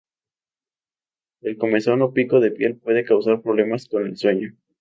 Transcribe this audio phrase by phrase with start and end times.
[1.41, 4.57] El comezón o pico de piel puede causar problemas con el sueño.